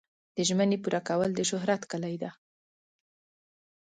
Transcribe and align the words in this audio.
د 0.35 0.37
ژمنې 0.47 0.77
پوره 0.83 1.01
کول 1.07 1.29
د 1.35 1.41
شهرت 1.49 1.81
کلي 1.91 2.15
ده. 2.21 2.31